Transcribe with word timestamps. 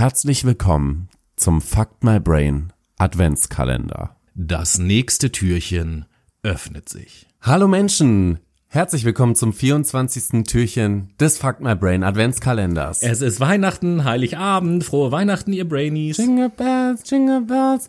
Herzlich 0.00 0.46
willkommen 0.46 1.10
zum 1.36 1.60
Fuck 1.60 2.02
My 2.02 2.18
Brain 2.18 2.72
Adventskalender. 2.96 4.16
Das 4.34 4.78
nächste 4.78 5.30
Türchen 5.30 6.06
öffnet 6.42 6.88
sich. 6.88 7.26
Hallo 7.42 7.68
Menschen! 7.68 8.38
Herzlich 8.68 9.04
willkommen 9.04 9.34
zum 9.34 9.52
24. 9.52 10.44
Türchen 10.44 11.10
des 11.20 11.36
Fuck 11.36 11.60
My 11.60 11.74
Brain 11.74 12.02
Adventskalenders. 12.02 13.02
Es 13.02 13.20
ist 13.20 13.40
Weihnachten, 13.40 14.04
Heiligabend, 14.04 14.84
frohe 14.84 15.12
Weihnachten, 15.12 15.52
ihr 15.52 15.68
Brainies. 15.68 16.16
Jingle 16.16 16.48
Bells, 16.48 17.02
Jingle 17.04 17.42
Bells. 17.42 17.88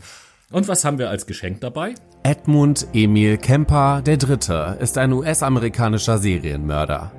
Und 0.52 0.68
was 0.68 0.84
haben 0.84 0.98
wir 0.98 1.10
als 1.10 1.26
Geschenk 1.26 1.62
dabei? 1.62 1.96
Edmund 2.24 2.88
Emil 2.92 3.38
Kemper 3.38 4.02
der 4.02 4.18
Dritte 4.18 4.78
ist 4.82 4.98
ein 4.98 5.14
US-amerikanischer 5.14 6.18
Serienmörder. 6.18 7.14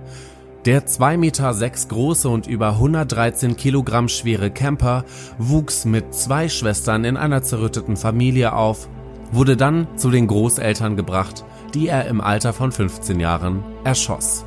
Der 0.65 0.87
2,6 0.87 1.17
Meter 1.17 1.89
große 1.89 2.29
und 2.29 2.47
über 2.47 2.69
113 2.69 3.57
Kilogramm 3.57 4.09
schwere 4.09 4.49
Camper 4.49 5.05
wuchs 5.37 5.85
mit 5.85 6.15
zwei 6.15 6.49
Schwestern 6.49 7.03
in 7.05 7.17
einer 7.17 7.43
zerrütteten 7.43 7.97
Familie 7.97 8.53
auf, 8.53 8.89
wurde 9.33 9.57
dann 9.57 9.89
zu 9.97 10.11
den 10.11 10.29
Großeltern 10.29 10.95
gebracht, 10.95 11.45
die 11.75 11.89
er 11.89 12.07
im 12.07 12.21
Alter 12.21 12.53
von 12.53 12.71
15 12.71 13.19
Jahren 13.19 13.65
erschoss. 13.83 14.45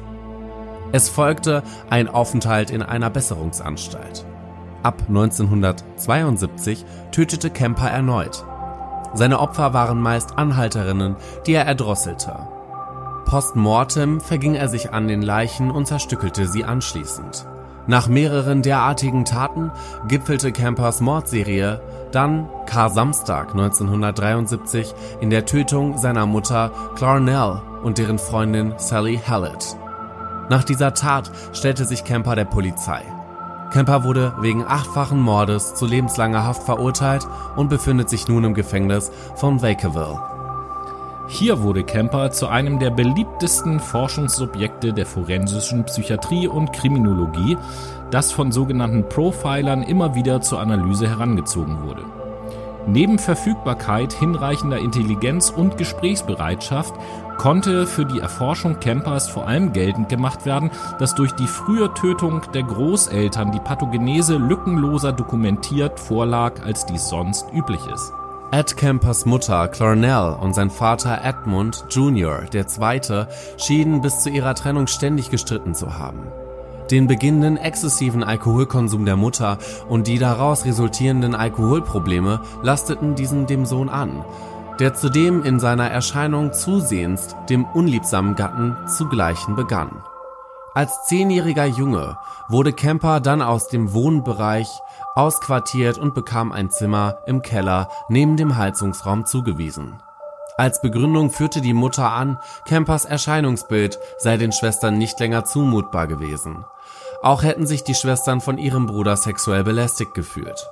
Es 0.93 1.09
folgte 1.09 1.63
ein 1.89 2.07
Aufenthalt 2.07 2.69
in 2.69 2.81
einer 2.81 3.09
Besserungsanstalt. 3.09 4.25
Ab 4.83 5.03
1972 5.09 6.85
tötete 7.11 7.49
Kemper 7.49 7.89
erneut. 7.89 8.45
Seine 9.15 9.41
Opfer 9.41 9.73
waren 9.73 9.99
meist 9.99 10.37
Anhalterinnen, 10.37 11.17
die 11.45 11.53
er 11.53 11.65
erdrosselte. 11.65 12.54
Postmortem 13.25 14.21
verging 14.21 14.55
er 14.55 14.69
sich 14.69 14.93
an 14.93 15.07
den 15.07 15.21
Leichen 15.21 15.71
und 15.71 15.87
zerstückelte 15.87 16.47
sie 16.47 16.63
anschließend. 16.63 17.47
Nach 17.87 18.07
mehreren 18.07 18.61
derartigen 18.61 19.25
Taten 19.25 19.71
gipfelte 20.07 20.51
Campers 20.51 21.01
Mordserie 21.01 21.81
dann 22.11 22.47
Kar 22.65 22.89
Samstag 22.89 23.51
1973 23.51 24.95
in 25.19 25.29
der 25.29 25.45
Tötung 25.45 25.97
seiner 25.97 26.25
Mutter 26.25 26.71
Clarnell 26.95 27.61
und 27.83 27.97
deren 27.97 28.17
Freundin 28.17 28.73
Sally 28.77 29.19
Hallett. 29.27 29.77
Nach 30.49 30.63
dieser 30.63 30.93
Tat 30.93 31.31
stellte 31.53 31.85
sich 31.85 32.03
Kemper 32.03 32.35
der 32.35 32.45
Polizei. 32.45 33.01
Kemper 33.71 34.03
wurde 34.03 34.33
wegen 34.39 34.63
achtfachen 34.65 35.19
Mordes 35.19 35.75
zu 35.75 35.85
lebenslanger 35.85 36.45
Haft 36.45 36.63
verurteilt 36.63 37.27
und 37.55 37.69
befindet 37.69 38.09
sich 38.09 38.27
nun 38.27 38.43
im 38.45 38.53
Gefängnis 38.53 39.11
von 39.35 39.61
Vacaville. 39.61 40.34
Hier 41.27 41.63
wurde 41.63 41.83
Kemper 41.83 42.29
zu 42.31 42.47
einem 42.47 42.77
der 42.77 42.91
beliebtesten 42.91 43.79
Forschungssubjekte 43.79 44.93
der 44.93 45.07
forensischen 45.07 45.83
Psychiatrie 45.85 46.47
und 46.47 46.71
Kriminologie, 46.71 47.57
das 48.11 48.31
von 48.31 48.51
sogenannten 48.51 49.09
Profilern 49.09 49.81
immer 49.81 50.13
wieder 50.13 50.41
zur 50.41 50.59
Analyse 50.59 51.09
herangezogen 51.09 51.81
wurde. 51.81 52.03
Neben 52.87 53.17
Verfügbarkeit 53.17 54.13
hinreichender 54.13 54.77
Intelligenz 54.77 55.49
und 55.49 55.77
Gesprächsbereitschaft 55.79 56.93
konnte 57.37 57.87
für 57.87 58.05
die 58.05 58.19
Erforschung 58.19 58.79
Kempers 58.79 59.27
vor 59.27 59.47
allem 59.47 59.73
geltend 59.73 60.09
gemacht 60.09 60.45
werden, 60.45 60.69
dass 60.99 61.15
durch 61.15 61.31
die 61.31 61.47
frühe 61.47 61.91
Tötung 61.95 62.43
der 62.53 62.61
Großeltern 62.61 63.51
die 63.51 63.59
Pathogenese 63.59 64.37
lückenloser 64.37 65.11
dokumentiert 65.11 65.99
vorlag, 65.99 66.63
als 66.63 66.85
dies 66.85 67.09
sonst 67.09 67.47
üblich 67.51 67.81
ist. 67.87 68.13
Ed 68.57 68.77
Kempers 68.77 69.25
Mutter 69.25 69.67
Clarnell 69.67 70.37
und 70.39 70.55
sein 70.55 70.69
Vater 70.69 71.19
Edmund 71.25 71.83
Jr. 71.89 72.43
II. 72.53 73.25
schienen 73.57 73.99
bis 73.99 74.21
zu 74.21 74.29
ihrer 74.29 74.55
Trennung 74.55 74.87
ständig 74.87 75.29
gestritten 75.29 75.75
zu 75.75 75.99
haben. 75.99 76.31
Den 76.89 77.05
beginnenden 77.05 77.57
exzessiven 77.57 78.23
Alkoholkonsum 78.23 79.03
der 79.03 79.17
Mutter 79.17 79.57
und 79.89 80.07
die 80.07 80.19
daraus 80.19 80.63
resultierenden 80.63 81.35
Alkoholprobleme 81.35 82.39
lasteten 82.63 83.15
diesen 83.15 83.45
dem 83.45 83.65
Sohn 83.65 83.89
an, 83.89 84.23
der 84.79 84.93
zudem 84.93 85.43
in 85.43 85.59
seiner 85.59 85.91
Erscheinung 85.91 86.53
zusehends 86.53 87.35
dem 87.49 87.65
unliebsamen 87.65 88.35
Gatten 88.35 88.77
zu 88.87 89.09
gleichen 89.09 89.57
begann. 89.57 90.01
Als 90.75 91.05
zehnjähriger 91.07 91.65
Junge 91.65 92.17
wurde 92.47 92.71
Kemper 92.71 93.19
dann 93.19 93.41
aus 93.41 93.67
dem 93.67 93.93
Wohnbereich 93.93 94.69
ausquartiert 95.15 95.97
und 95.97 96.13
bekam 96.13 96.51
ein 96.51 96.69
Zimmer 96.69 97.17
im 97.25 97.41
Keller 97.41 97.89
neben 98.09 98.37
dem 98.37 98.57
Heizungsraum 98.57 99.25
zugewiesen. 99.25 100.01
Als 100.57 100.81
Begründung 100.81 101.31
führte 101.31 101.61
die 101.61 101.73
Mutter 101.73 102.11
an, 102.11 102.37
Kempers 102.65 103.05
Erscheinungsbild 103.05 103.99
sei 104.19 104.37
den 104.37 104.51
Schwestern 104.51 104.97
nicht 104.97 105.19
länger 105.19 105.43
zumutbar 105.43 106.07
gewesen. 106.07 106.65
Auch 107.21 107.43
hätten 107.43 107.65
sich 107.65 107.83
die 107.83 107.95
Schwestern 107.95 108.39
von 108.39 108.57
ihrem 108.57 108.85
Bruder 108.85 109.17
sexuell 109.17 109.63
belästigt 109.63 110.13
gefühlt. 110.13 110.69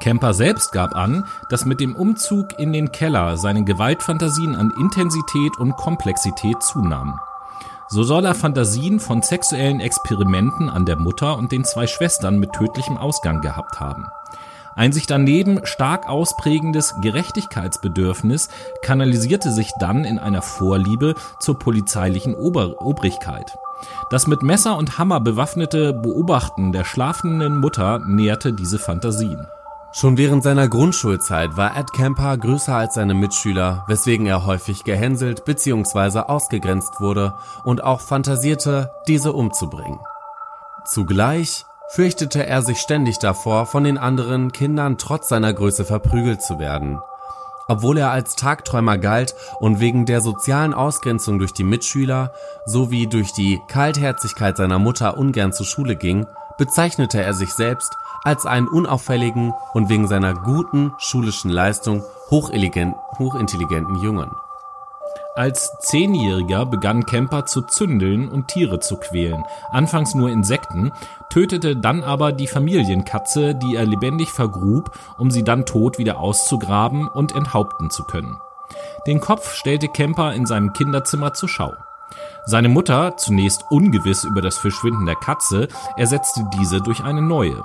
Kemper 0.00 0.32
selbst 0.32 0.72
gab 0.72 0.94
an, 0.94 1.26
dass 1.50 1.64
mit 1.64 1.80
dem 1.80 1.96
Umzug 1.96 2.58
in 2.58 2.72
den 2.72 2.92
Keller 2.92 3.36
seine 3.36 3.64
Gewaltfantasien 3.64 4.54
an 4.54 4.72
Intensität 4.78 5.58
und 5.58 5.76
Komplexität 5.76 6.62
zunahmen. 6.62 7.18
So 7.90 8.02
soll 8.02 8.26
er 8.26 8.34
Fantasien 8.34 9.00
von 9.00 9.22
sexuellen 9.22 9.80
Experimenten 9.80 10.68
an 10.68 10.84
der 10.84 10.96
Mutter 10.96 11.38
und 11.38 11.52
den 11.52 11.64
zwei 11.64 11.86
Schwestern 11.86 12.38
mit 12.38 12.52
tödlichem 12.52 12.98
Ausgang 12.98 13.40
gehabt 13.40 13.80
haben. 13.80 14.06
Ein 14.76 14.92
sich 14.92 15.06
daneben 15.06 15.64
stark 15.64 16.08
ausprägendes 16.08 16.94
Gerechtigkeitsbedürfnis 17.00 18.48
kanalisierte 18.82 19.50
sich 19.50 19.72
dann 19.80 20.04
in 20.04 20.18
einer 20.18 20.42
Vorliebe 20.42 21.14
zur 21.40 21.58
polizeilichen 21.58 22.34
Ober 22.34 22.80
Obrigkeit. 22.80 23.56
Das 24.10 24.26
mit 24.26 24.42
Messer 24.42 24.76
und 24.76 24.98
Hammer 24.98 25.20
bewaffnete 25.20 25.94
Beobachten 25.94 26.72
der 26.72 26.84
schlafenden 26.84 27.58
Mutter 27.58 28.00
nährte 28.00 28.52
diese 28.52 28.78
Fantasien. 28.78 29.48
Schon 29.90 30.18
während 30.18 30.42
seiner 30.42 30.68
Grundschulzeit 30.68 31.56
war 31.56 31.76
Ed 31.76 31.92
Kemper 31.92 32.36
größer 32.36 32.74
als 32.74 32.94
seine 32.94 33.14
Mitschüler, 33.14 33.84
weswegen 33.88 34.26
er 34.26 34.44
häufig 34.44 34.84
gehänselt 34.84 35.46
bzw. 35.46 36.20
ausgegrenzt 36.20 37.00
wurde 37.00 37.34
und 37.64 37.82
auch 37.82 38.00
fantasierte, 38.00 38.90
diese 39.08 39.32
umzubringen. 39.32 39.98
Zugleich 40.84 41.64
fürchtete 41.88 42.46
er 42.46 42.60
sich 42.60 42.80
ständig 42.80 43.18
davor, 43.18 43.64
von 43.64 43.84
den 43.84 43.96
anderen 43.96 44.52
Kindern 44.52 44.98
trotz 44.98 45.28
seiner 45.28 45.54
Größe 45.54 45.86
verprügelt 45.86 46.42
zu 46.42 46.58
werden. 46.58 47.00
Obwohl 47.66 47.96
er 47.98 48.10
als 48.10 48.36
Tagträumer 48.36 48.98
galt 48.98 49.34
und 49.58 49.80
wegen 49.80 50.04
der 50.04 50.20
sozialen 50.20 50.74
Ausgrenzung 50.74 51.38
durch 51.38 51.52
die 51.52 51.64
Mitschüler 51.64 52.32
sowie 52.66 53.06
durch 53.06 53.32
die 53.32 53.60
Kaltherzigkeit 53.68 54.58
seiner 54.58 54.78
Mutter 54.78 55.16
ungern 55.16 55.52
zur 55.52 55.66
Schule 55.66 55.96
ging, 55.96 56.26
bezeichnete 56.58 57.22
er 57.22 57.32
sich 57.34 57.52
selbst 57.52 57.96
als 58.24 58.46
einen 58.46 58.68
unauffälligen 58.68 59.52
und 59.74 59.88
wegen 59.88 60.06
seiner 60.08 60.34
guten 60.34 60.92
schulischen 60.98 61.50
Leistung 61.50 62.02
hochintelligenten 62.30 63.96
Jungen. 63.96 64.30
Als 65.38 65.70
Zehnjähriger 65.78 66.66
begann 66.66 67.06
Kemper 67.06 67.46
zu 67.46 67.62
zündeln 67.62 68.28
und 68.28 68.48
Tiere 68.48 68.80
zu 68.80 68.96
quälen. 68.96 69.44
Anfangs 69.70 70.16
nur 70.16 70.30
Insekten, 70.30 70.90
tötete 71.30 71.76
dann 71.76 72.02
aber 72.02 72.32
die 72.32 72.48
Familienkatze, 72.48 73.54
die 73.54 73.76
er 73.76 73.86
lebendig 73.86 74.32
vergrub, 74.32 74.90
um 75.16 75.30
sie 75.30 75.44
dann 75.44 75.64
tot 75.64 75.98
wieder 75.98 76.18
auszugraben 76.18 77.06
und 77.06 77.36
enthaupten 77.36 77.88
zu 77.88 78.02
können. 78.02 78.36
Den 79.06 79.20
Kopf 79.20 79.54
stellte 79.54 79.86
Kemper 79.86 80.34
in 80.34 80.44
seinem 80.44 80.72
Kinderzimmer 80.72 81.34
zur 81.34 81.48
Schau. 81.48 81.72
Seine 82.44 82.68
Mutter, 82.68 83.16
zunächst 83.16 83.64
ungewiss 83.70 84.24
über 84.24 84.42
das 84.42 84.58
Verschwinden 84.58 85.06
der 85.06 85.14
Katze, 85.14 85.68
ersetzte 85.96 86.44
diese 86.58 86.80
durch 86.80 87.04
eine 87.04 87.22
neue. 87.22 87.62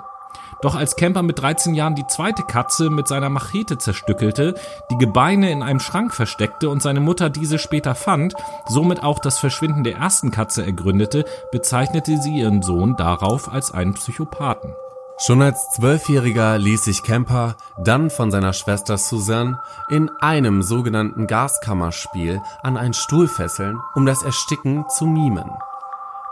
Doch 0.63 0.75
als 0.75 0.95
Kemper 0.95 1.23
mit 1.23 1.41
13 1.41 1.73
Jahren 1.73 1.93
die 1.93 2.07
zweite 2.07 2.43
Katze 2.43 2.89
mit 2.89 3.05
seiner 3.05 3.29
Machete 3.29 3.77
zerstückelte, 3.77 4.55
die 4.89 4.97
Gebeine 4.97 5.51
in 5.51 5.61
einem 5.61 5.81
Schrank 5.81 6.13
versteckte 6.13 6.69
und 6.69 6.81
seine 6.81 7.01
Mutter 7.01 7.29
diese 7.29 7.59
später 7.59 7.95
fand, 7.95 8.33
somit 8.65 9.03
auch 9.03 9.19
das 9.19 9.39
Verschwinden 9.39 9.83
der 9.83 9.97
ersten 9.97 10.31
Katze 10.31 10.65
ergründete, 10.65 11.25
bezeichnete 11.51 12.17
sie 12.17 12.37
ihren 12.37 12.61
Sohn 12.61 12.95
darauf 12.95 13.51
als 13.51 13.73
einen 13.73 13.93
Psychopathen. 13.95 14.73
Schon 15.17 15.41
als 15.41 15.69
Zwölfjähriger 15.71 16.57
ließ 16.57 16.85
sich 16.85 17.03
Kemper 17.03 17.55
dann 17.83 18.09
von 18.09 18.31
seiner 18.31 18.53
Schwester 18.53 18.97
Suzanne 18.97 19.59
in 19.89 20.09
einem 20.21 20.63
sogenannten 20.63 21.27
Gaskammerspiel 21.27 22.41
an 22.61 22.77
einen 22.77 22.93
Stuhl 22.93 23.27
fesseln, 23.27 23.81
um 23.95 24.05
das 24.05 24.23
Ersticken 24.23 24.85
zu 24.87 25.07
mimen. 25.07 25.51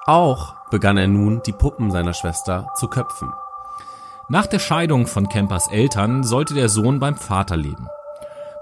Auch 0.06 0.56
begann 0.72 0.96
er 0.96 1.10
nun, 1.10 1.42
die 1.46 1.52
Puppen 1.52 1.92
seiner 1.92 2.14
Schwester 2.14 2.70
zu 2.76 2.88
köpfen. 2.88 3.34
Nach 4.32 4.48
der 4.48 4.60
Scheidung 4.60 5.08
von 5.08 5.28
Kempers 5.28 5.70
Eltern 5.74 6.24
sollte 6.24 6.54
der 6.54 6.70
Sohn 6.70 7.02
beim 7.02 7.18
Vater 7.18 7.58
leben. 7.58 7.90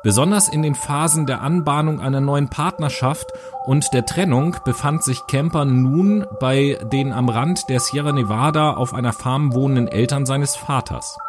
Besonders 0.02 0.50
in 0.50 0.64
den 0.64 0.74
Phasen 0.74 1.28
der 1.28 1.44
Anbahnung 1.44 2.02
einer 2.02 2.22
neuen 2.22 2.50
Partnerschaft 2.50 3.28
und 3.66 3.94
der 3.94 4.08
Trennung 4.08 4.56
befand 4.66 5.04
sich 5.04 5.28
Kemper 5.28 5.66
nun 5.66 6.26
bei 6.40 6.80
den 6.92 7.14
am 7.14 7.30
Rand 7.30 7.70
der 7.70 7.82
Sierra 7.82 8.14
Nevada 8.14 8.72
auf 8.72 8.96
einer 8.96 9.14
Farm 9.14 9.54
wohnenden 9.54 9.88
Eltern 9.88 10.26
seines 10.26 10.56
Vaters. 10.56 11.20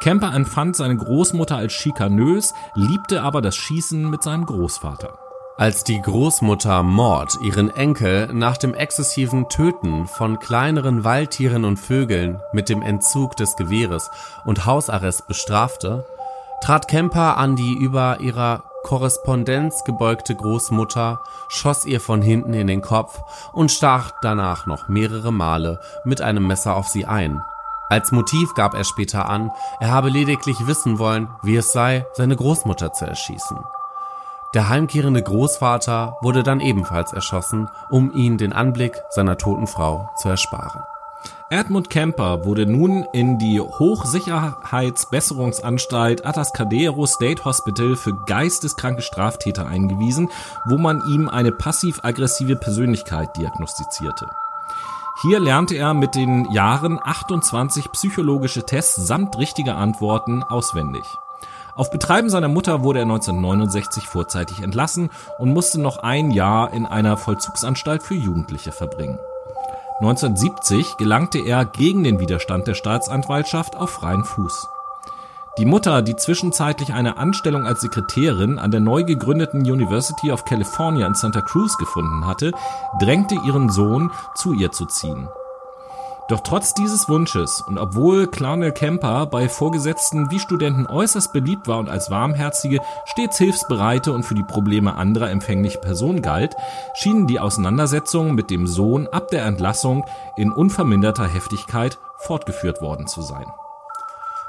Kemper 0.00 0.34
empfand 0.34 0.76
seine 0.76 0.98
Großmutter 0.98 1.56
als 1.56 1.72
schikanös, 1.72 2.52
liebte 2.74 3.22
aber 3.22 3.40
das 3.40 3.56
Schießen 3.56 4.10
mit 4.10 4.22
seinem 4.22 4.44
Großvater. 4.44 5.29
Als 5.60 5.84
die 5.84 6.00
Großmutter 6.00 6.82
Maud 6.82 7.36
ihren 7.42 7.68
Enkel 7.68 8.32
nach 8.32 8.56
dem 8.56 8.72
exzessiven 8.72 9.50
Töten 9.50 10.06
von 10.06 10.38
kleineren 10.38 11.04
Waldtieren 11.04 11.66
und 11.66 11.76
Vögeln 11.76 12.40
mit 12.54 12.70
dem 12.70 12.80
Entzug 12.80 13.36
des 13.36 13.56
Gewehres 13.56 14.10
und 14.46 14.64
Hausarrest 14.64 15.28
bestrafte, 15.28 16.06
trat 16.62 16.88
Kemper 16.88 17.36
an 17.36 17.56
die 17.56 17.74
über 17.74 18.20
ihrer 18.20 18.62
Korrespondenz 18.84 19.84
gebeugte 19.84 20.34
Großmutter, 20.34 21.20
schoss 21.50 21.84
ihr 21.84 22.00
von 22.00 22.22
hinten 22.22 22.54
in 22.54 22.66
den 22.66 22.80
Kopf 22.80 23.20
und 23.52 23.70
stach 23.70 24.12
danach 24.22 24.64
noch 24.64 24.88
mehrere 24.88 25.30
Male 25.30 25.78
mit 26.06 26.22
einem 26.22 26.46
Messer 26.46 26.74
auf 26.74 26.88
sie 26.88 27.04
ein. 27.04 27.42
Als 27.90 28.12
Motiv 28.12 28.54
gab 28.54 28.72
er 28.72 28.84
später 28.84 29.28
an, 29.28 29.50
er 29.78 29.90
habe 29.90 30.08
lediglich 30.08 30.66
wissen 30.66 30.98
wollen, 30.98 31.28
wie 31.42 31.56
es 31.56 31.70
sei, 31.72 32.06
seine 32.14 32.36
Großmutter 32.36 32.94
zu 32.94 33.04
erschießen. 33.04 33.58
Der 34.52 34.68
heimkehrende 34.68 35.22
Großvater 35.22 36.16
wurde 36.22 36.42
dann 36.42 36.58
ebenfalls 36.58 37.12
erschossen, 37.12 37.68
um 37.88 38.12
ihn 38.12 38.36
den 38.36 38.52
Anblick 38.52 39.00
seiner 39.10 39.38
toten 39.38 39.68
Frau 39.68 40.10
zu 40.16 40.28
ersparen. 40.28 40.82
Edmund 41.50 41.88
Kemper 41.88 42.44
wurde 42.44 42.66
nun 42.66 43.06
in 43.12 43.38
die 43.38 43.60
Hochsicherheitsbesserungsanstalt 43.60 46.26
Atascadero 46.26 47.06
State 47.06 47.44
Hospital 47.44 47.94
für 47.94 48.16
geisteskranke 48.26 49.02
Straftäter 49.02 49.68
eingewiesen, 49.68 50.30
wo 50.64 50.78
man 50.78 51.00
ihm 51.08 51.28
eine 51.28 51.52
passiv-aggressive 51.52 52.56
Persönlichkeit 52.56 53.36
diagnostizierte. 53.36 54.26
Hier 55.22 55.38
lernte 55.38 55.76
er 55.76 55.94
mit 55.94 56.16
den 56.16 56.50
Jahren 56.50 56.98
28 57.00 57.92
psychologische 57.92 58.66
Tests 58.66 58.96
samt 58.96 59.38
richtiger 59.38 59.76
Antworten 59.76 60.42
auswendig. 60.42 61.04
Auf 61.74 61.90
Betreiben 61.90 62.30
seiner 62.30 62.48
Mutter 62.48 62.82
wurde 62.82 63.00
er 63.00 63.04
1969 63.04 64.06
vorzeitig 64.06 64.62
entlassen 64.62 65.10
und 65.38 65.52
musste 65.52 65.80
noch 65.80 65.98
ein 65.98 66.30
Jahr 66.30 66.72
in 66.72 66.86
einer 66.86 67.16
Vollzugsanstalt 67.16 68.02
für 68.02 68.14
Jugendliche 68.14 68.72
verbringen. 68.72 69.18
1970 70.00 70.96
gelangte 70.96 71.38
er 71.38 71.64
gegen 71.64 72.04
den 72.04 72.20
Widerstand 72.20 72.66
der 72.66 72.74
Staatsanwaltschaft 72.74 73.76
auf 73.76 73.90
freien 73.90 74.24
Fuß. 74.24 74.66
Die 75.58 75.66
Mutter, 75.66 76.00
die 76.00 76.16
zwischenzeitlich 76.16 76.94
eine 76.94 77.18
Anstellung 77.18 77.66
als 77.66 77.82
Sekretärin 77.82 78.58
an 78.58 78.70
der 78.70 78.80
neu 78.80 79.04
gegründeten 79.04 79.60
University 79.60 80.32
of 80.32 80.44
California 80.46 81.06
in 81.06 81.14
Santa 81.14 81.42
Cruz 81.42 81.76
gefunden 81.76 82.26
hatte, 82.26 82.52
drängte 83.00 83.34
ihren 83.44 83.68
Sohn, 83.68 84.10
zu 84.34 84.54
ihr 84.54 84.70
zu 84.70 84.86
ziehen. 84.86 85.28
Doch 86.30 86.40
trotz 86.40 86.74
dieses 86.74 87.08
Wunsches 87.08 87.60
und 87.60 87.76
obwohl 87.76 88.28
Clarnell 88.28 88.70
Kemper 88.70 89.26
bei 89.26 89.48
Vorgesetzten 89.48 90.30
wie 90.30 90.38
Studenten 90.38 90.86
äußerst 90.86 91.32
beliebt 91.32 91.66
war 91.66 91.78
und 91.78 91.88
als 91.88 92.08
warmherzige, 92.08 92.78
stets 93.04 93.36
hilfsbereite 93.36 94.12
und 94.12 94.22
für 94.22 94.36
die 94.36 94.44
Probleme 94.44 94.94
anderer 94.94 95.28
empfängliche 95.28 95.78
Person 95.78 96.22
galt, 96.22 96.54
schienen 96.94 97.26
die 97.26 97.40
Auseinandersetzungen 97.40 98.36
mit 98.36 98.48
dem 98.48 98.68
Sohn 98.68 99.08
ab 99.08 99.26
der 99.32 99.44
Entlassung 99.44 100.04
in 100.36 100.52
unverminderter 100.52 101.26
Heftigkeit 101.26 101.98
fortgeführt 102.18 102.80
worden 102.80 103.08
zu 103.08 103.22
sein. 103.22 103.46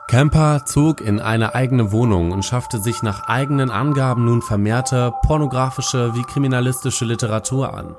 Kemper 0.08 0.66
zog 0.66 1.02
in 1.02 1.20
eine 1.20 1.56
eigene 1.56 1.92
Wohnung 1.92 2.32
und 2.32 2.46
schaffte 2.46 2.78
sich 2.78 3.02
nach 3.02 3.28
eigenen 3.28 3.72
Angaben 3.72 4.26
nun 4.26 4.44
vermehrte 4.44 5.14
pornografische 5.24 6.14
wie 6.14 6.22
kriminalistische 6.22 7.06
Literatur 7.06 7.74
an. 7.74 7.96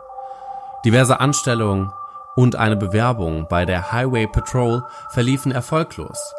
Diverse 0.84 1.18
Anstellungen, 1.18 1.90
und 2.34 2.56
eine 2.56 2.76
Bewerbung 2.76 3.46
bei 3.48 3.64
der 3.64 3.92
Highway 3.92 4.26
Patrol 4.26 4.84
verliefen 5.10 5.52
erfolglos. 5.52 6.34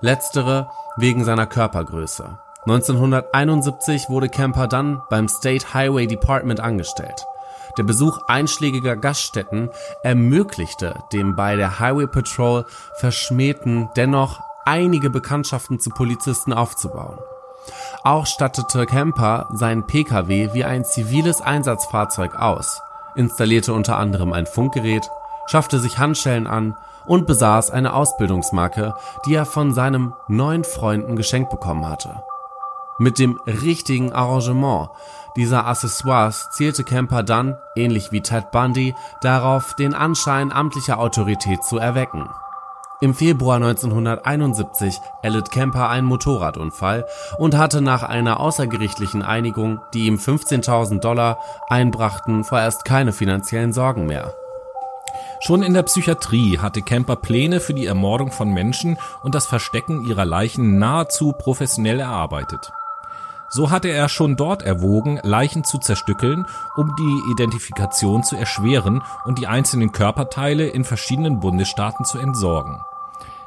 Letztere 0.00 0.70
wegen 0.96 1.24
seiner 1.24 1.46
Körpergröße. 1.46 2.38
1971 2.66 4.10
wurde 4.10 4.28
Kemper 4.28 4.68
dann 4.68 5.02
beim 5.08 5.28
State 5.28 5.72
Highway 5.72 6.06
Department 6.06 6.60
angestellt. 6.60 7.24
Der 7.78 7.84
Besuch 7.84 8.18
einschlägiger 8.26 8.96
Gaststätten 8.96 9.70
ermöglichte 10.02 10.94
dem 11.12 11.36
bei 11.36 11.56
der 11.56 11.80
Highway 11.80 12.06
Patrol 12.06 12.66
Verschmähten 12.96 13.88
dennoch 13.96 14.40
einige 14.64 15.08
Bekanntschaften 15.08 15.80
zu 15.80 15.90
Polizisten 15.90 16.52
aufzubauen. 16.52 17.18
Auch 18.02 18.26
stattete 18.26 18.86
Kemper 18.86 19.48
sein 19.52 19.86
Pkw 19.86 20.50
wie 20.52 20.64
ein 20.64 20.84
ziviles 20.84 21.40
Einsatzfahrzeug 21.40 22.34
aus, 22.34 22.82
installierte 23.14 23.72
unter 23.72 23.98
anderem 23.98 24.32
ein 24.32 24.46
Funkgerät 24.46 25.08
schaffte 25.50 25.78
sich 25.78 25.98
Handschellen 25.98 26.46
an 26.46 26.76
und 27.06 27.26
besaß 27.26 27.70
eine 27.70 27.94
Ausbildungsmarke, 27.94 28.94
die 29.26 29.34
er 29.34 29.46
von 29.46 29.74
seinem 29.74 30.14
neuen 30.28 30.64
Freunden 30.64 31.16
geschenkt 31.16 31.50
bekommen 31.50 31.88
hatte. 31.88 32.22
Mit 32.98 33.18
dem 33.18 33.40
richtigen 33.46 34.12
Arrangement 34.12 34.90
dieser 35.36 35.66
Accessoires 35.66 36.50
zielte 36.50 36.84
Kemper 36.84 37.22
dann, 37.22 37.56
ähnlich 37.74 38.12
wie 38.12 38.20
Ted 38.20 38.50
Bundy, 38.50 38.94
darauf, 39.22 39.74
den 39.74 39.94
Anschein 39.94 40.52
amtlicher 40.52 40.98
Autorität 40.98 41.64
zu 41.64 41.78
erwecken. 41.78 42.28
Im 43.00 43.14
Februar 43.14 43.56
1971 43.56 45.00
erlitt 45.22 45.50
Kemper 45.50 45.88
einen 45.88 46.06
Motorradunfall 46.06 47.06
und 47.38 47.56
hatte 47.56 47.80
nach 47.80 48.02
einer 48.02 48.38
außergerichtlichen 48.38 49.22
Einigung, 49.22 49.80
die 49.94 50.06
ihm 50.06 50.16
15.000 50.16 51.00
Dollar 51.00 51.38
einbrachten, 51.70 52.44
vorerst 52.44 52.84
keine 52.84 53.12
finanziellen 53.12 53.72
Sorgen 53.72 54.04
mehr. 54.04 54.34
Schon 55.42 55.62
in 55.62 55.72
der 55.72 55.84
Psychiatrie 55.84 56.58
hatte 56.58 56.82
Kemper 56.82 57.16
Pläne 57.16 57.60
für 57.60 57.72
die 57.72 57.86
Ermordung 57.86 58.30
von 58.30 58.52
Menschen 58.52 58.98
und 59.22 59.34
das 59.34 59.46
Verstecken 59.46 60.04
ihrer 60.04 60.26
Leichen 60.26 60.78
nahezu 60.78 61.32
professionell 61.32 61.98
erarbeitet. 61.98 62.72
So 63.48 63.70
hatte 63.70 63.88
er 63.88 64.10
schon 64.10 64.36
dort 64.36 64.62
erwogen, 64.62 65.18
Leichen 65.22 65.64
zu 65.64 65.78
zerstückeln, 65.78 66.46
um 66.76 66.94
die 66.94 67.32
Identifikation 67.32 68.22
zu 68.22 68.36
erschweren 68.36 69.02
und 69.24 69.38
die 69.38 69.46
einzelnen 69.46 69.92
Körperteile 69.92 70.68
in 70.68 70.84
verschiedenen 70.84 71.40
Bundesstaaten 71.40 72.04
zu 72.04 72.18
entsorgen. 72.18 72.80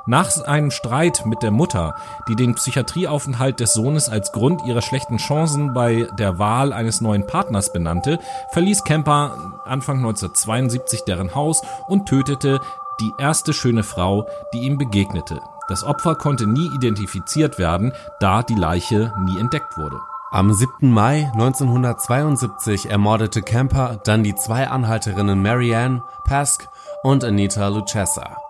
Nach 0.05 0.29
einem 0.45 0.69
Streit 0.69 1.25
mit 1.25 1.43
der 1.43 1.51
Mutter, 1.51 1.95
die 2.27 2.35
den 2.35 2.55
Psychiatrieaufenthalt 2.55 3.61
des 3.61 3.73
Sohnes 3.73 4.09
als 4.09 4.33
Grund 4.33 4.61
ihrer 4.65 4.81
schlechten 4.81 5.17
Chancen 5.17 5.73
bei 5.73 6.07
der 6.19 6.39
Wahl 6.39 6.73
eines 6.73 6.99
neuen 6.99 7.25
Partners 7.25 7.71
benannte, 7.71 8.19
verließ 8.51 8.83
Kemper 8.83 9.61
Anfang 9.65 9.97
1972 9.97 11.03
deren 11.05 11.35
Haus 11.35 11.61
und 11.87 12.05
tötete 12.05 12.59
die 12.99 13.11
erste 13.17 13.53
schöne 13.53 13.83
Frau, 13.83 14.27
die 14.53 14.59
ihm 14.59 14.77
begegnete. 14.77 15.39
Das 15.69 15.85
Opfer 15.85 16.15
konnte 16.15 16.47
nie 16.47 16.69
identifiziert 16.75 17.57
werden, 17.57 17.93
da 18.19 18.43
die 18.43 18.55
Leiche 18.55 19.13
nie 19.25 19.39
entdeckt 19.39 19.77
wurde. 19.77 19.99
Am 20.31 20.51
7. 20.51 20.91
Mai 20.91 21.29
1972 21.33 22.89
ermordete 22.89 23.41
Kemper 23.41 23.99
dann 24.03 24.23
die 24.23 24.35
zwei 24.35 24.67
Anhalterinnen 24.67 25.41
Marianne 25.41 26.03
Pask 26.25 26.67
und 27.03 27.23
Anita 27.23 27.67
Lucchesa. 27.69 28.42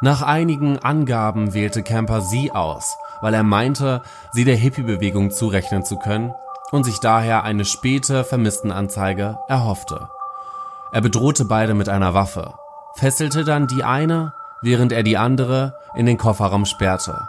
Nach 0.00 0.22
einigen 0.22 0.78
Angaben 0.80 1.54
wählte 1.54 1.82
Camper 1.82 2.20
sie 2.20 2.52
aus, 2.52 2.96
weil 3.20 3.32
er 3.32 3.44
meinte, 3.44 4.02
sie 4.32 4.44
der 4.44 4.56
Hippie-Bewegung 4.56 5.30
zurechnen 5.30 5.84
zu 5.84 5.96
können 5.98 6.34
und 6.72 6.84
sich 6.84 6.98
daher 6.98 7.44
eine 7.44 7.64
späte 7.64 8.24
Vermisstenanzeige 8.24 9.38
erhoffte. 9.48 10.08
Er 10.92 11.00
bedrohte 11.00 11.44
beide 11.44 11.74
mit 11.74 11.88
einer 11.88 12.12
Waffe, 12.12 12.54
fesselte 12.96 13.44
dann 13.44 13.66
die 13.66 13.84
eine, 13.84 14.34
während 14.62 14.92
er 14.92 15.04
die 15.04 15.16
andere 15.16 15.74
in 15.94 16.06
den 16.06 16.18
Kofferraum 16.18 16.66
sperrte. 16.66 17.28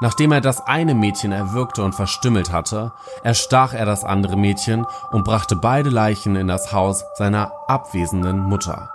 Nachdem 0.00 0.32
er 0.32 0.40
das 0.40 0.66
eine 0.66 0.94
Mädchen 0.94 1.32
erwürgte 1.32 1.82
und 1.82 1.94
verstümmelt 1.94 2.52
hatte, 2.52 2.92
erstach 3.22 3.74
er 3.74 3.84
das 3.84 4.04
andere 4.04 4.36
Mädchen 4.36 4.86
und 5.10 5.24
brachte 5.24 5.56
beide 5.56 5.90
Leichen 5.90 6.36
in 6.36 6.48
das 6.48 6.72
Haus 6.72 7.04
seiner 7.14 7.52
abwesenden 7.66 8.40
Mutter. 8.40 8.90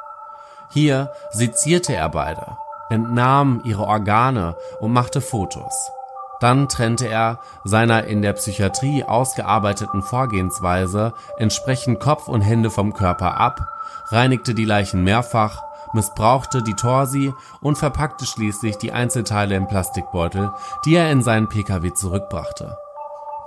Hier 0.69 1.12
sezierte 1.31 1.93
er 1.93 2.10
beide 2.10 2.58
entnahm 2.89 3.62
ihre 3.63 3.84
Organe 3.84 4.56
und 4.80 4.94
machte 4.94 5.22
Fotos. 5.22 5.92
Dann 6.39 6.68
trennte 6.68 7.08
er 7.08 7.39
seiner 7.63 8.06
in 8.06 8.22
der 8.22 8.34
Psychiatrie 8.34 9.04
ausgearbeiteten 9.04 10.01
Vorgehensweise 10.01 11.13
entsprechend 11.38 12.00
Kopf 12.00 12.27
und 12.27 12.42
Hände 12.42 12.70
vom 12.70 12.94
Körper 12.94 13.38
ab, 13.38 13.68
reinigte 14.10 14.54
die 14.54 14.65
Leichen 14.65 15.04
mehrfach, 15.04 15.63
missbrauchte 15.94 16.62
die 16.62 16.74
Torsi 16.74 17.34
und 17.62 17.77
verpackte 17.77 18.25
schließlich 18.25 18.77
die 18.77 18.92
Einzelteile 18.92 19.56
in 19.56 19.68
Plastikbeutel, 19.68 20.51
die 20.86 20.96
er 20.96 21.10
in 21.12 21.24
seinen 21.24 21.48
Pkw 21.48 21.94
zurückbrachte. 21.94 22.77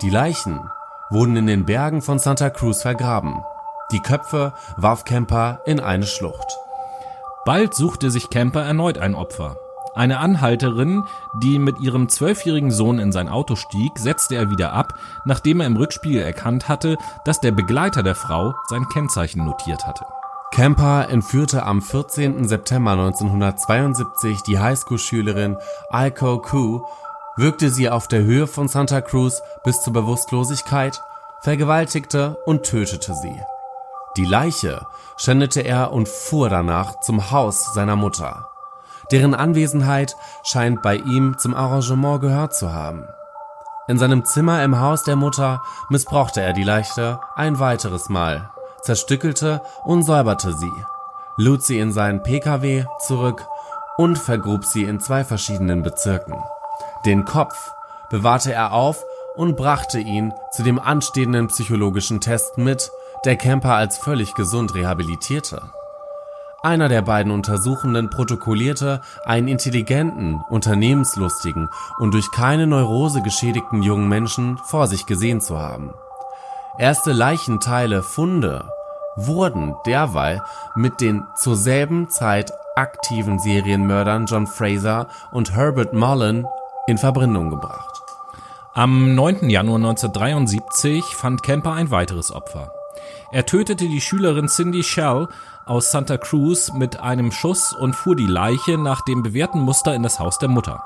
Die 0.02 0.10
Leichen 0.10 0.70
wurden 1.10 1.36
in 1.36 1.46
den 1.46 1.66
Bergen 1.66 2.02
von 2.02 2.18
Santa 2.18 2.50
Cruz 2.50 2.82
vergraben. 2.82 3.42
Die 3.92 4.00
Köpfe 4.00 4.52
warf 4.76 5.04
Kemper 5.04 5.60
in 5.66 5.80
eine 5.80 6.06
Schlucht. 6.06 6.58
Bald 7.48 7.72
suchte 7.72 8.10
sich 8.10 8.28
Camper 8.28 8.62
erneut 8.62 8.98
ein 8.98 9.14
Opfer. 9.14 9.56
Eine 9.94 10.18
Anhalterin, 10.18 11.04
die 11.42 11.58
mit 11.58 11.80
ihrem 11.80 12.10
zwölfjährigen 12.10 12.70
Sohn 12.70 12.98
in 12.98 13.10
sein 13.10 13.30
Auto 13.30 13.56
stieg, 13.56 13.92
setzte 13.98 14.34
er 14.34 14.50
wieder 14.50 14.74
ab, 14.74 14.92
nachdem 15.24 15.60
er 15.60 15.66
im 15.66 15.78
Rückspiegel 15.78 16.20
erkannt 16.20 16.68
hatte, 16.68 16.98
dass 17.24 17.40
der 17.40 17.52
Begleiter 17.52 18.02
der 18.02 18.16
Frau 18.16 18.52
sein 18.68 18.86
Kennzeichen 18.90 19.46
notiert 19.46 19.86
hatte. 19.86 20.04
Camper 20.52 21.08
entführte 21.08 21.62
am 21.62 21.80
14. 21.80 22.46
September 22.46 22.90
1972 22.90 24.42
die 24.42 24.58
Highschool-Schülerin 24.58 25.56
Aiko 25.88 26.42
Ku, 26.42 26.82
wirkte 27.38 27.70
sie 27.70 27.88
auf 27.88 28.08
der 28.08 28.24
Höhe 28.24 28.46
von 28.46 28.68
Santa 28.68 29.00
Cruz 29.00 29.40
bis 29.64 29.80
zur 29.80 29.94
Bewusstlosigkeit 29.94 31.00
vergewaltigte 31.40 32.36
und 32.44 32.64
tötete 32.64 33.14
sie. 33.14 33.40
Die 34.18 34.24
Leiche 34.24 34.84
schändete 35.16 35.60
er 35.60 35.92
und 35.92 36.08
fuhr 36.08 36.48
danach 36.48 36.98
zum 36.98 37.30
Haus 37.30 37.72
seiner 37.72 37.94
Mutter. 37.94 38.48
Deren 39.12 39.32
Anwesenheit 39.32 40.16
scheint 40.42 40.82
bei 40.82 40.96
ihm 40.96 41.38
zum 41.38 41.54
Arrangement 41.54 42.20
gehört 42.20 42.52
zu 42.52 42.72
haben. 42.72 43.06
In 43.86 43.96
seinem 43.96 44.24
Zimmer 44.24 44.64
im 44.64 44.80
Haus 44.80 45.04
der 45.04 45.14
Mutter 45.14 45.62
missbrauchte 45.88 46.40
er 46.40 46.52
die 46.52 46.64
Leiche 46.64 47.20
ein 47.36 47.60
weiteres 47.60 48.08
Mal, 48.08 48.50
zerstückelte 48.82 49.62
und 49.84 50.02
säuberte 50.02 50.52
sie, 50.52 50.72
lud 51.36 51.62
sie 51.62 51.78
in 51.78 51.92
seinen 51.92 52.24
Pkw 52.24 52.86
zurück 53.06 53.46
und 53.98 54.18
vergrub 54.18 54.64
sie 54.64 54.82
in 54.82 54.98
zwei 54.98 55.22
verschiedenen 55.22 55.84
Bezirken. 55.84 56.34
Den 57.06 57.24
Kopf 57.24 57.70
bewahrte 58.10 58.52
er 58.52 58.72
auf 58.72 59.04
und 59.36 59.56
brachte 59.56 60.00
ihn 60.00 60.34
zu 60.50 60.64
dem 60.64 60.80
anstehenden 60.80 61.46
psychologischen 61.46 62.20
Test 62.20 62.58
mit, 62.58 62.90
der 63.24 63.36
Camper 63.36 63.74
als 63.74 63.98
völlig 63.98 64.34
gesund 64.34 64.74
rehabilitierte. 64.74 65.62
Einer 66.62 66.88
der 66.88 67.02
beiden 67.02 67.30
Untersuchenden 67.30 68.10
protokollierte 68.10 69.00
einen 69.24 69.46
intelligenten, 69.46 70.42
unternehmenslustigen 70.48 71.68
und 71.98 72.12
durch 72.14 72.30
keine 72.32 72.66
Neurose 72.66 73.22
geschädigten 73.22 73.82
jungen 73.82 74.08
Menschen 74.08 74.58
vor 74.58 74.88
sich 74.88 75.06
gesehen 75.06 75.40
zu 75.40 75.58
haben. 75.58 75.94
Erste 76.78 77.12
Leichenteile 77.12 78.02
Funde 78.02 78.70
wurden 79.16 79.76
derweil 79.86 80.42
mit 80.74 81.00
den 81.00 81.24
zur 81.36 81.56
selben 81.56 82.08
Zeit 82.08 82.52
aktiven 82.76 83.38
Serienmördern 83.38 84.26
John 84.26 84.46
Fraser 84.46 85.08
und 85.32 85.54
Herbert 85.54 85.92
Mullen 85.92 86.46
in 86.86 86.98
Verbindung 86.98 87.50
gebracht. 87.50 88.02
Am 88.74 89.14
9. 89.14 89.50
Januar 89.50 89.76
1973 89.76 91.04
fand 91.04 91.42
Kemper 91.42 91.72
ein 91.72 91.90
weiteres 91.90 92.32
Opfer. 92.32 92.70
Er 93.30 93.44
tötete 93.44 93.88
die 93.88 94.00
Schülerin 94.00 94.48
Cindy 94.48 94.82
Shell 94.82 95.28
aus 95.66 95.90
Santa 95.90 96.16
Cruz 96.16 96.72
mit 96.72 96.98
einem 96.98 97.30
Schuss 97.30 97.74
und 97.74 97.94
fuhr 97.94 98.16
die 98.16 98.26
Leiche 98.26 98.78
nach 98.78 99.02
dem 99.02 99.22
bewährten 99.22 99.60
Muster 99.60 99.94
in 99.94 100.02
das 100.02 100.18
Haus 100.18 100.38
der 100.38 100.48
Mutter. 100.48 100.82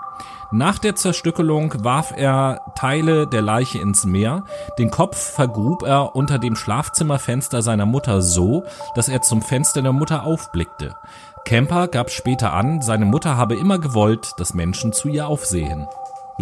Nach 0.50 0.78
der 0.78 0.96
Zerstückelung 0.96 1.72
warf 1.84 2.12
er 2.16 2.60
Teile 2.74 3.28
der 3.28 3.42
Leiche 3.42 3.78
ins 3.78 4.04
Meer, 4.04 4.42
den 4.76 4.90
Kopf 4.90 5.16
vergrub 5.16 5.84
er 5.84 6.16
unter 6.16 6.40
dem 6.40 6.56
Schlafzimmerfenster 6.56 7.62
seiner 7.62 7.86
Mutter 7.86 8.20
so, 8.22 8.64
dass 8.96 9.08
er 9.08 9.22
zum 9.22 9.40
Fenster 9.40 9.80
der 9.80 9.92
Mutter 9.92 10.24
aufblickte. 10.24 10.96
Kemper 11.44 11.86
gab 11.86 12.10
später 12.10 12.52
an, 12.52 12.82
seine 12.82 13.04
Mutter 13.04 13.36
habe 13.36 13.54
immer 13.54 13.78
gewollt, 13.78 14.32
dass 14.36 14.52
Menschen 14.52 14.92
zu 14.92 15.08
ihr 15.08 15.28
aufsehen. 15.28 15.86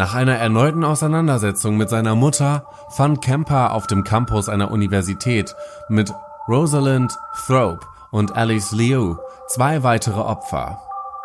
Nach 0.00 0.14
einer 0.14 0.38
erneuten 0.38 0.82
Auseinandersetzung 0.82 1.76
mit 1.76 1.90
seiner 1.90 2.14
Mutter 2.14 2.64
fand 2.88 3.20
Kemper 3.20 3.74
auf 3.74 3.86
dem 3.86 4.02
Campus 4.02 4.48
einer 4.48 4.70
Universität 4.70 5.54
mit 5.90 6.10
Rosalind 6.48 7.18
Thrope 7.46 7.86
und 8.10 8.34
Alice 8.34 8.72
Liu 8.72 9.16
zwei 9.48 9.82
weitere 9.82 10.20
Opfer. 10.20 10.80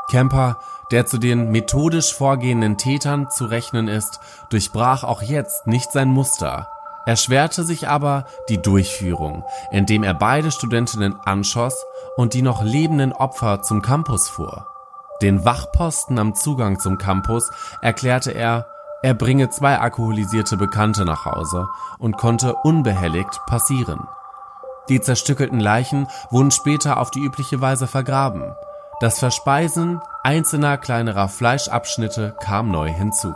Kemper, 0.10 0.58
der 0.91 1.05
zu 1.05 1.20
den 1.20 1.51
methodisch 1.51 2.13
vorgehenden 2.13 2.77
Tätern 2.77 3.29
zu 3.29 3.46
rechnen 3.46 3.88
ist, 3.88 4.20
durchbrach 4.50 5.05
auch 5.05 5.22
jetzt 5.22 5.67
nicht 5.67 5.94
sein 5.94 6.10
Muster. 6.10 6.67
Er 7.05 7.15
schwerte 7.15 7.63
sich 7.63 7.88
aber 7.88 8.25
die 8.50 8.62
Durchführung, 8.62 9.46
indem 9.72 10.03
er 10.03 10.13
beide 10.13 10.51
Studentinnen 10.51 11.15
anschoss 11.24 11.86
und 12.17 12.34
die 12.34 12.41
noch 12.41 12.62
lebenden 12.62 13.13
Opfer 13.13 13.62
zum 13.62 13.82
Campus 13.82 14.27
fuhr. 14.27 14.67
Den 15.22 15.45
Wachposten 15.45 16.19
am 16.19 16.36
Zugang 16.36 16.79
zum 16.79 16.98
Campus 16.98 17.50
erklärte 17.81 18.31
er, 18.31 18.67
er 19.01 19.13
bringe 19.13 19.50
zwei 19.50 19.79
alkoholisierte 19.79 20.57
Bekannte 20.57 21.05
nach 21.05 21.25
Hause 21.25 21.67
und 22.00 22.17
konnte 22.17 22.55
unbehelligt 22.55 23.39
passieren. 23.45 24.07
Die 24.89 25.01
zerstückelten 25.01 25.60
Leichen 25.60 26.07
wurden 26.29 26.51
später 26.51 27.00
auf 27.00 27.12
die 27.12 27.19
übliche 27.24 27.62
Weise 27.62 27.88
vergraben. 27.88 28.55
Das 29.00 29.19
Verspeisen 29.19 30.01
einzelner 30.24 30.77
kleinerer 30.77 31.27
Fleischabschnitte 31.27 32.36
kam 32.41 32.69
neu 32.69 32.89
hinzu. 32.89 33.34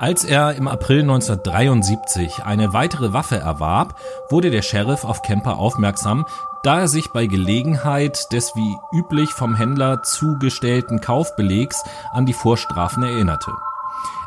Als 0.00 0.24
er 0.24 0.54
im 0.54 0.66
April 0.66 1.02
1973 1.02 2.42
eine 2.46 2.72
weitere 2.72 3.12
Waffe 3.12 3.36
erwarb, 3.36 3.96
wurde 4.30 4.50
der 4.50 4.62
Sheriff 4.62 5.04
auf 5.04 5.20
Kemper 5.20 5.58
aufmerksam, 5.58 6.24
da 6.62 6.80
er 6.80 6.88
sich 6.88 7.10
bei 7.12 7.26
Gelegenheit 7.26 8.32
des 8.32 8.56
wie 8.56 8.76
üblich 8.96 9.28
vom 9.28 9.54
Händler 9.54 10.02
zugestellten 10.02 11.02
Kaufbelegs 11.02 11.84
an 12.12 12.24
die 12.24 12.32
Vorstrafen 12.32 13.02
erinnerte. 13.02 13.52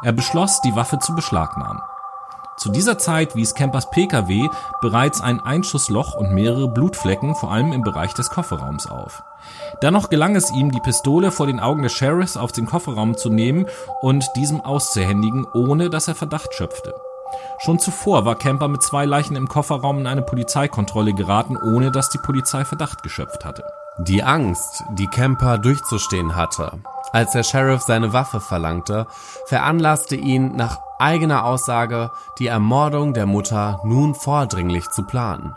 Er 0.03 0.11
beschloss, 0.11 0.61
die 0.61 0.75
Waffe 0.75 0.99
zu 0.99 1.15
beschlagnahmen. 1.15 1.81
Zu 2.63 2.71
dieser 2.71 2.97
Zeit 2.97 3.35
wies 3.35 3.55
Campers 3.55 3.89
Pkw 3.89 4.47
bereits 4.79 5.19
ein 5.19 5.41
Einschussloch 5.41 6.13
und 6.15 6.31
mehrere 6.31 6.69
Blutflecken, 6.69 7.35
vor 7.35 7.51
allem 7.51 7.73
im 7.73 7.81
Bereich 7.81 8.13
des 8.13 8.29
Kofferraums 8.29 8.87
auf. 8.87 9.21
Dennoch 9.81 10.09
gelang 10.09 10.37
es 10.37 10.49
ihm, 10.49 10.71
die 10.71 10.79
Pistole 10.79 11.31
vor 11.31 11.45
den 11.45 11.59
Augen 11.59 11.83
des 11.83 11.91
Sheriffs 11.91 12.37
auf 12.37 12.53
den 12.53 12.65
Kofferraum 12.65 13.17
zu 13.17 13.29
nehmen 13.29 13.65
und 13.99 14.25
diesem 14.37 14.61
auszuhändigen, 14.61 15.45
ohne 15.53 15.89
dass 15.89 16.07
er 16.07 16.15
Verdacht 16.15 16.53
schöpfte. 16.53 16.93
Schon 17.59 17.79
zuvor 17.79 18.23
war 18.23 18.35
Camper 18.35 18.69
mit 18.69 18.81
zwei 18.81 19.03
Leichen 19.03 19.35
im 19.35 19.49
Kofferraum 19.49 19.99
in 19.99 20.07
eine 20.07 20.21
Polizeikontrolle 20.21 21.13
geraten, 21.13 21.57
ohne 21.57 21.91
dass 21.91 22.11
die 22.11 22.17
Polizei 22.19 22.63
Verdacht 22.63 23.03
geschöpft 23.03 23.43
hatte. 23.43 23.65
Die 23.97 24.23
Angst, 24.23 24.85
die 24.93 25.07
Camper 25.07 25.57
durchzustehen 25.57 26.37
hatte, 26.37 26.79
als 27.11 27.33
der 27.33 27.43
Sheriff 27.43 27.81
seine 27.81 28.13
Waffe 28.13 28.39
verlangte, 28.39 29.05
veranlasste 29.47 30.15
ihn 30.15 30.55
nach 30.55 30.79
eigener 31.03 31.43
Aussage, 31.43 32.11
die 32.39 32.47
Ermordung 32.47 33.13
der 33.13 33.25
Mutter 33.25 33.81
nun 33.83 34.15
vordringlich 34.15 34.89
zu 34.89 35.03
planen. 35.03 35.53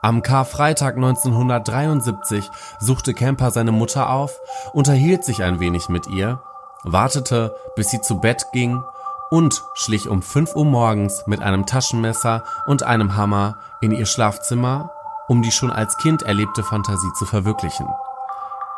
Am 0.00 0.22
Karfreitag 0.22 0.96
1973 0.96 2.50
suchte 2.80 3.12
Camper 3.12 3.50
seine 3.50 3.72
Mutter 3.72 4.08
auf, 4.08 4.38
unterhielt 4.72 5.22
sich 5.22 5.42
ein 5.42 5.60
wenig 5.60 5.90
mit 5.90 6.06
ihr, 6.06 6.40
wartete, 6.82 7.54
bis 7.76 7.90
sie 7.90 8.00
zu 8.00 8.20
Bett 8.20 8.46
ging 8.52 8.82
und 9.30 9.64
schlich 9.74 10.08
um 10.08 10.22
5 10.22 10.56
Uhr 10.56 10.64
morgens 10.64 11.24
mit 11.26 11.42
einem 11.42 11.66
Taschenmesser 11.66 12.44
und 12.66 12.82
einem 12.82 13.16
Hammer 13.16 13.58
in 13.82 13.92
ihr 13.92 14.06
Schlafzimmer, 14.06 14.90
um 15.28 15.42
die 15.42 15.52
schon 15.52 15.70
als 15.70 15.98
Kind 15.98 16.22
erlebte 16.22 16.62
Fantasie 16.62 17.12
zu 17.18 17.26
verwirklichen. 17.26 17.86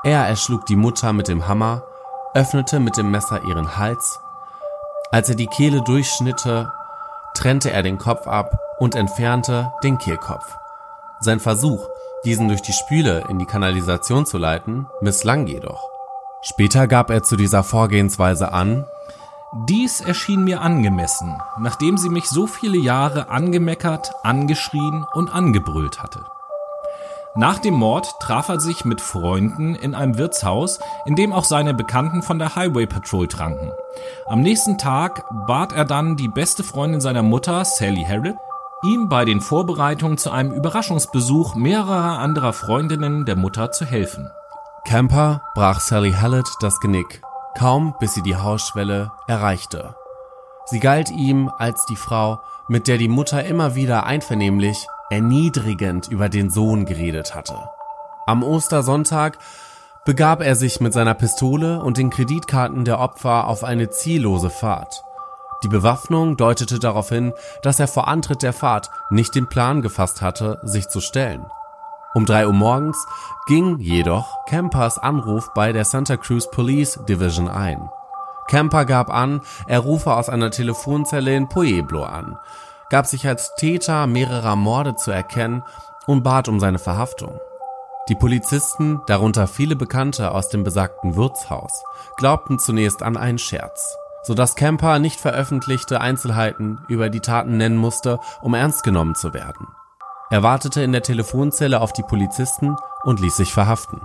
Er 0.03 0.27
erschlug 0.27 0.67
die 0.67 0.77
Mutter 0.77 1.13
mit 1.13 1.29
dem 1.29 1.47
Hammer, 1.47 1.83
öffnete 2.35 2.81
mit 2.81 2.97
dem 2.97 3.11
Messer 3.11 3.45
ihren 3.45 3.77
Hals. 3.77 4.21
Als 5.11 5.31
er 5.31 5.37
die 5.37 5.47
Kehle 5.47 5.83
durchschnitte, 5.83 6.71
trennte 7.35 7.71
er 7.71 7.83
den 7.83 7.97
Kopf 7.97 8.27
ab 8.27 8.59
und 8.79 8.95
entfernte 8.95 9.73
den 9.83 9.97
Kehlkopf. 9.99 10.45
Sein 11.21 11.41
Versuch, 11.41 11.89
diesen 12.25 12.49
durch 12.49 12.61
die 12.61 12.75
Spüle 12.75 13.25
in 13.29 13.39
die 13.39 13.47
Kanalisation 13.47 14.27
zu 14.27 14.37
leiten, 14.37 14.87
misslang 15.01 15.47
jedoch. 15.47 15.83
Später 16.43 16.87
gab 16.87 17.11
er 17.11 17.23
zu 17.23 17.37
dieser 17.37 17.65
Vorgehensweise 17.65 18.53
an, 18.53 18.85
dies 19.67 20.03
erschien 20.03 20.45
mir 20.45 20.61
angemessen, 20.61 21.41
nachdem 21.59 21.97
sie 21.97 22.11
mich 22.11 22.29
so 22.29 22.47
viele 22.47 22.77
Jahre 22.77 23.31
angemeckert, 23.31 24.13
angeschrien 24.23 25.07
und 25.15 25.35
angebrüllt 25.35 26.03
hatte. 26.03 26.21
Nach 27.35 27.59
dem 27.59 27.75
Mord 27.75 28.15
traf 28.21 28.49
er 28.49 28.59
sich 28.59 28.85
mit 28.85 29.01
Freunden 29.01 29.75
in 29.75 29.95
einem 29.95 30.19
Wirtshaus, 30.19 30.81
in 31.05 31.15
dem 31.15 31.33
auch 31.33 31.45
seine 31.45 31.75
Bekannten 31.75 32.23
von 32.23 32.39
der 32.39 32.57
Highway 32.57 32.87
Patrol 32.87 33.29
tranken. 33.29 33.71
Am 34.27 34.41
nächsten 34.41 34.79
Tag 34.79 35.25
bat 35.47 35.73
er 35.73 35.85
dann 35.85 36.17
die 36.17 36.29
beste 36.29 36.65
Freundin 36.65 37.01
seiner 37.01 37.23
Mutter, 37.23 37.65
Sally 37.65 38.05
Harrod, 38.05 38.37
ihm 38.83 39.09
bei 39.09 39.25
den 39.25 39.41
Vorbereitungen 39.41 40.19
zu 40.19 40.31
einem 40.31 40.53
Überraschungsbesuch 40.53 41.55
mehrerer 41.55 42.19
anderer 42.19 42.53
Freundinnen 42.53 43.25
der 43.25 43.37
Mutter 43.37 43.71
zu 43.73 43.85
helfen. 43.85 44.31
Camper 44.85 45.43
brach 45.55 45.81
Sally 45.81 46.13
Hallett 46.13 46.49
das 46.61 46.81
Genick, 46.81 47.23
kaum 47.57 47.95
bis 48.01 48.15
sie 48.15 48.23
die 48.23 48.37
Hausschwelle 48.37 49.13
erreichte. 49.27 49.95
Sie 50.67 50.81
galt 50.81 51.11
ihm 51.11 51.51
als 51.59 51.87
die 51.87 51.97
Frau, 51.97 52.41
mit 52.69 52.89
der 52.89 52.99
die 52.99 53.09
Mutter 53.09 53.45
immer 53.45 53.75
wieder 53.75 54.05
einvernehmlich 54.05 54.87
erniedrigend 55.11 56.09
über 56.09 56.29
den 56.29 56.51
Sohn 56.51 56.85
geredet 56.85 57.35
hatte. 57.35 57.57
Am 58.27 58.43
Ostersonntag 58.43 59.39
begab 60.05 60.43
er 60.43 60.55
sich 60.55 60.81
mit 60.81 60.93
seiner 60.93 61.15
Pistole 61.15 61.83
und 61.83 61.99
den 61.99 62.11
Kreditkarten 62.11 62.85
der 62.85 62.99
Opfer 62.99 63.47
auf 63.47 63.65
eine 63.65 63.91
ziellose 63.91 64.51
Fahrt. 64.51 65.03
Die 65.65 65.69
Bewaffnung 65.69 66.37
deutete 66.37 66.79
darauf 66.79 67.09
hin, 67.09 67.33
dass 67.63 67.81
er 67.81 67.89
vor 67.89 68.07
Antritt 68.07 68.43
der 68.43 68.53
Fahrt 68.53 68.91
nicht 69.11 69.35
den 69.35 69.49
Plan 69.49 69.83
gefasst 69.83 70.23
hatte, 70.23 70.61
sich 70.63 70.89
zu 70.89 71.01
stellen. 71.01 71.45
Um 72.15 72.27
drei 72.27 72.47
Uhr 72.47 72.53
morgens 72.53 72.97
ging 73.47 73.79
jedoch 73.79 74.45
Campers 74.47 74.99
Anruf 74.99 75.53
bei 75.55 75.73
der 75.73 75.85
Santa 75.85 76.17
Cruz 76.17 76.51
Police 76.51 77.01
Division 77.09 77.49
ein. 77.49 77.91
Camper 78.49 78.87
gab 78.87 79.11
an, 79.11 79.43
er 79.67 79.81
rufe 79.81 80.15
aus 80.15 80.29
einer 80.29 80.51
Telefonzelle 80.51 81.37
in 81.37 81.49
Pueblo 81.49 82.05
an, 82.05 82.39
gab 82.91 83.07
sich 83.07 83.27
als 83.27 83.55
Täter 83.57 84.07
mehrerer 84.07 84.57
Morde 84.57 84.97
zu 84.97 85.11
erkennen 85.11 85.63
und 86.07 86.23
bat 86.23 86.49
um 86.49 86.61
seine 86.61 86.79
Verhaftung. 86.79 87.39
Die 88.09 88.15
Polizisten, 88.15 89.03
darunter 89.07 89.47
viele 89.47 89.77
Bekannte 89.77 90.33
aus 90.33 90.49
dem 90.49 90.65
besagten 90.65 91.17
Wirtshaus, 91.17 91.85
glaubten 92.17 92.59
zunächst 92.59 93.03
an 93.03 93.17
einen 93.17 93.39
Scherz. 93.39 93.97
sodass 94.29 94.57
Kemper 94.57 94.99
nicht 94.99 95.19
veröffentlichte 95.21 96.03
Einzelheiten 96.03 96.81
über 96.89 97.09
die 97.09 97.21
Taten 97.21 97.57
nennen 97.57 97.79
musste, 97.79 98.19
um 98.43 98.53
ernst 98.53 98.83
genommen 98.83 99.15
zu 99.15 99.33
werden. 99.33 99.69
Er 100.31 100.43
wartete 100.43 100.83
in 100.83 100.93
der 100.93 101.03
Telefonzelle 101.03 101.81
auf 101.81 101.95
die 101.95 102.03
Polizisten 102.03 102.77
und 103.05 103.21
ließ 103.21 103.37
sich 103.37 103.55
verhaften. 103.55 104.03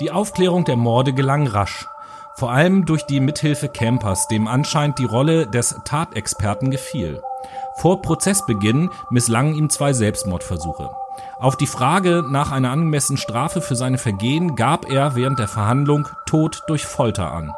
Die 0.00 0.10
Aufklärung 0.10 0.64
der 0.64 0.76
Morde 0.76 1.12
gelang 1.12 1.46
rasch. 1.46 1.86
Vor 2.38 2.52
allem 2.52 2.84
durch 2.84 3.06
die 3.06 3.20
Mithilfe 3.20 3.70
Campers, 3.70 4.28
dem 4.28 4.46
anscheinend 4.46 4.98
die 4.98 5.06
Rolle 5.06 5.46
des 5.46 5.80
Tatexperten 5.86 6.70
gefiel. 6.70 7.22
Vor 7.78 8.02
Prozessbeginn 8.02 8.90
misslangen 9.08 9.54
ihm 9.54 9.70
zwei 9.70 9.94
Selbstmordversuche. 9.94 10.90
Auf 11.38 11.56
die 11.56 11.66
Frage 11.66 12.22
nach 12.28 12.52
einer 12.52 12.70
angemessenen 12.72 13.16
Strafe 13.16 13.62
für 13.62 13.74
seine 13.74 13.96
Vergehen 13.96 14.54
gab 14.54 14.90
er 14.90 15.14
während 15.14 15.38
der 15.38 15.48
Verhandlung 15.48 16.08
Tod 16.26 16.62
durch 16.66 16.84
Folter 16.84 17.32
an. 17.32 17.54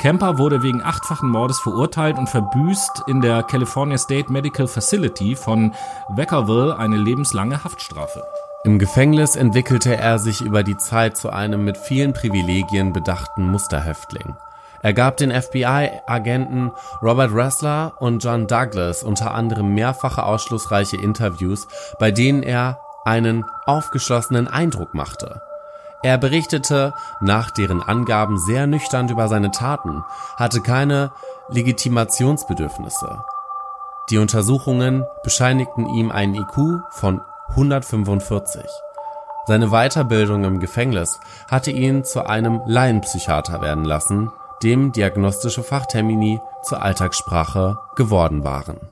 Kemper 0.00 0.38
wurde 0.38 0.64
wegen 0.64 0.82
achtfachen 0.82 1.28
Mordes 1.28 1.60
verurteilt 1.60 2.18
und 2.18 2.28
verbüßt 2.28 3.04
in 3.06 3.20
der 3.20 3.44
California 3.44 3.98
State 3.98 4.32
Medical 4.32 4.66
Facility 4.66 5.36
von 5.36 5.74
Vacaville 6.08 6.76
eine 6.76 6.96
lebenslange 6.96 7.62
Haftstrafe. 7.62 8.24
Im 8.64 8.78
Gefängnis 8.80 9.36
entwickelte 9.36 9.96
er 9.96 10.18
sich 10.18 10.40
über 10.40 10.64
die 10.64 10.76
Zeit 10.76 11.16
zu 11.16 11.30
einem 11.30 11.64
mit 11.64 11.78
vielen 11.78 12.12
Privilegien 12.12 12.92
bedachten 12.92 13.48
Musterhäftling. 13.48 14.36
Er 14.82 14.92
gab 14.92 15.16
den 15.16 15.30
FBI-Agenten 15.30 16.72
Robert 17.00 17.32
Ressler 17.32 17.92
und 17.98 18.22
John 18.22 18.46
Douglas 18.46 19.02
unter 19.02 19.32
anderem 19.32 19.74
mehrfache 19.74 20.24
ausschlussreiche 20.24 20.96
Interviews, 20.96 21.68
bei 21.98 22.10
denen 22.10 22.42
er 22.42 22.80
einen 23.04 23.44
aufgeschlossenen 23.66 24.48
Eindruck 24.48 24.92
machte. 24.92 25.40
Er 26.02 26.18
berichtete 26.18 26.94
nach 27.20 27.50
deren 27.50 27.82
Angaben 27.82 28.38
sehr 28.38 28.66
nüchtern 28.66 29.08
über 29.08 29.28
seine 29.28 29.50
Taten, 29.50 30.04
hatte 30.36 30.60
keine 30.60 31.12
Legitimationsbedürfnisse. 31.48 33.24
Die 34.10 34.18
Untersuchungen 34.18 35.04
bescheinigten 35.22 35.86
ihm 35.86 36.10
einen 36.10 36.34
IQ 36.34 36.82
von 36.90 37.20
145. 37.50 38.62
Seine 39.46 39.68
Weiterbildung 39.68 40.44
im 40.44 40.60
Gefängnis 40.60 41.20
hatte 41.48 41.70
ihn 41.70 42.04
zu 42.04 42.26
einem 42.26 42.60
Laienpsychiater 42.66 43.60
werden 43.62 43.84
lassen, 43.84 44.30
dem 44.62 44.92
diagnostische 44.92 45.62
Fachtermini 45.62 46.40
zur 46.62 46.82
Alltagssprache 46.82 47.78
geworden 47.96 48.44
waren 48.44 48.88